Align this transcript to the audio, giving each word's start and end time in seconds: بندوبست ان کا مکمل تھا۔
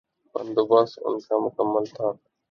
بندوبست 0.35 0.99
ان 1.05 1.19
کا 1.19 1.35
مکمل 1.45 1.85
تھا۔ 1.85 2.07